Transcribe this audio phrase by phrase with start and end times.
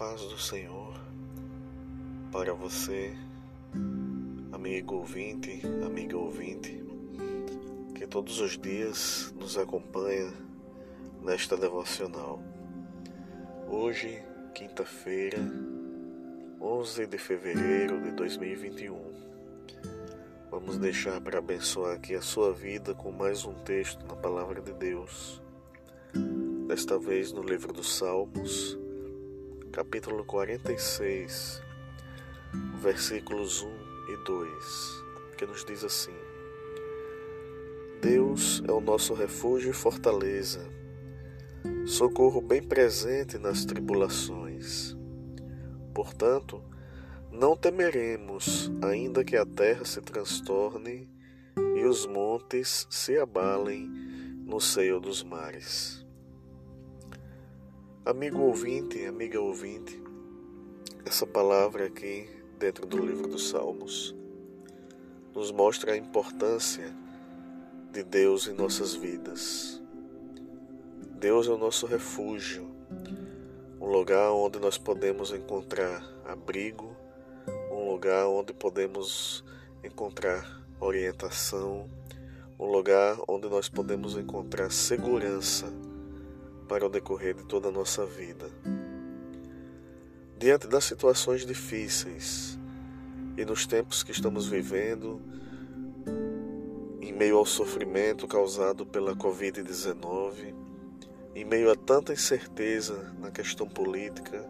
[0.00, 0.98] paz do Senhor
[2.32, 3.14] para você,
[4.50, 6.82] amigo ouvinte, amiga ouvinte,
[7.94, 10.32] que todos os dias nos acompanha
[11.22, 12.42] nesta devocional.
[13.68, 14.22] Hoje,
[14.54, 15.36] quinta-feira,
[16.58, 18.98] 11 de fevereiro de 2021.
[20.50, 24.72] Vamos deixar para abençoar aqui a sua vida com mais um texto na palavra de
[24.72, 25.42] Deus.
[26.66, 28.78] Desta vez no livro dos Salmos,
[29.80, 31.62] capítulo 46,
[32.82, 33.68] versículos 1
[34.12, 35.04] e 2,
[35.38, 36.14] que nos diz assim:
[38.02, 40.68] Deus é o nosso refúgio e fortaleza,
[41.86, 44.94] socorro bem presente nas tribulações.
[45.94, 46.62] Portanto,
[47.32, 51.08] não temeremos, ainda que a terra se transtorne
[51.56, 53.88] e os montes se abalem
[54.44, 56.04] no seio dos mares.
[58.02, 60.02] Amigo ouvinte, amiga ouvinte,
[61.04, 62.26] essa palavra aqui
[62.58, 64.16] dentro do livro dos Salmos
[65.34, 66.96] nos mostra a importância
[67.92, 69.82] de Deus em nossas vidas.
[71.18, 72.70] Deus é o nosso refúgio,
[73.78, 76.96] um lugar onde nós podemos encontrar abrigo,
[77.70, 79.44] um lugar onde podemos
[79.84, 81.86] encontrar orientação,
[82.58, 85.70] um lugar onde nós podemos encontrar segurança
[86.70, 88.48] para o decorrer de toda a nossa vida.
[90.38, 92.56] Diante das situações difíceis
[93.36, 95.20] e nos tempos que estamos vivendo,
[97.00, 100.54] em meio ao sofrimento causado pela Covid-19,
[101.34, 104.48] em meio a tanta incerteza na questão política,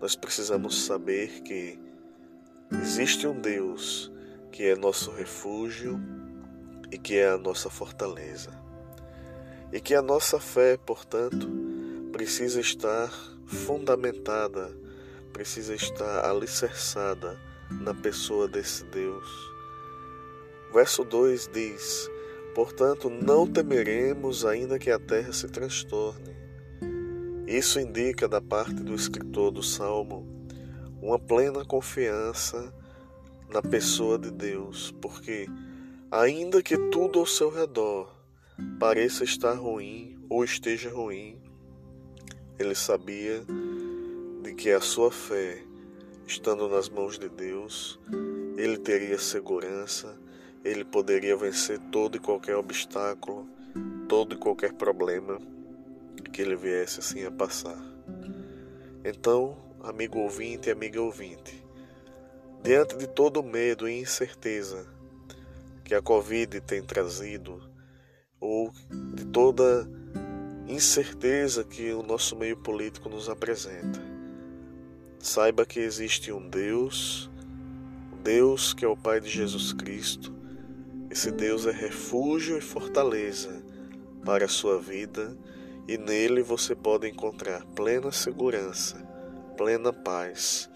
[0.00, 1.78] nós precisamos saber que
[2.80, 4.10] existe um Deus
[4.50, 6.00] que é nosso refúgio
[6.90, 8.63] e que é a nossa fortaleza
[9.74, 11.50] e que a nossa fé, portanto,
[12.12, 13.10] precisa estar
[13.44, 14.70] fundamentada,
[15.32, 17.36] precisa estar alicerçada
[17.82, 19.28] na pessoa desse Deus.
[20.72, 22.08] Verso 2 diz:
[22.54, 26.36] Portanto, não temeremos, ainda que a terra se transtorne.
[27.44, 30.24] Isso indica, da parte do escritor do salmo,
[31.02, 32.72] uma plena confiança
[33.52, 35.48] na pessoa de Deus, porque,
[36.12, 38.23] ainda que tudo ao seu redor
[38.78, 41.38] pareça estar ruim ou esteja ruim,
[42.58, 43.44] ele sabia
[44.42, 45.62] de que a sua fé,
[46.26, 47.98] estando nas mãos de Deus,
[48.56, 50.18] ele teria segurança,
[50.64, 53.48] ele poderia vencer todo e qualquer obstáculo,
[54.08, 55.38] todo e qualquer problema
[56.32, 57.78] que ele viesse assim a passar.
[59.04, 61.64] Então, amigo ouvinte amiga ouvinte,
[62.62, 64.86] diante de todo o medo e incerteza
[65.84, 67.60] que a Covid tem trazido,
[68.44, 68.70] ou
[69.14, 69.88] de toda
[70.68, 74.02] incerteza que o nosso meio político nos apresenta.
[75.18, 77.30] Saiba que existe um Deus,
[78.12, 80.34] um Deus que é o Pai de Jesus Cristo.
[81.10, 83.64] Esse Deus é refúgio e fortaleza
[84.24, 85.34] para a sua vida
[85.88, 88.96] e nele você pode encontrar plena segurança,
[89.56, 90.68] plena paz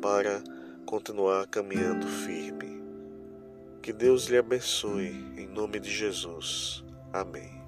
[0.00, 0.42] para
[0.86, 2.82] continuar caminhando firme.
[3.82, 6.83] Que Deus lhe abençoe em nome de Jesus.
[7.14, 7.63] Amém.